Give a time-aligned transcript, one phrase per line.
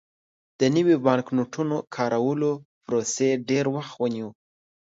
[0.59, 2.51] د نویو بانکنوټونو کارولو
[2.85, 4.29] پروسې ډېر وخت ونیو.